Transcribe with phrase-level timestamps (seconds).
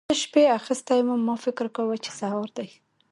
[0.09, 2.69] زه شپې اخيستی وم؛ ما فکر کاوو چې سهار دی.